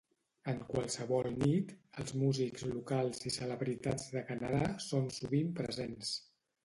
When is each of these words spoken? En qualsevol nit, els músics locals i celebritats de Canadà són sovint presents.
En 0.51 0.61
qualsevol 0.69 1.27
nit, 1.43 1.73
els 2.03 2.15
músics 2.21 2.65
locals 2.71 3.21
i 3.33 3.35
celebritats 3.37 4.09
de 4.17 4.25
Canadà 4.31 4.63
són 4.87 5.09
sovint 5.19 5.53
presents. 5.61 6.15